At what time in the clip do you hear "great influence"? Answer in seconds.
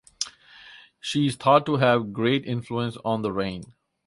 2.11-2.97